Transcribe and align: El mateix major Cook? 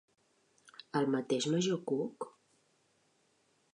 El 1.01 1.11
mateix 1.15 1.47
major 1.55 1.79
Cook? 1.91 2.29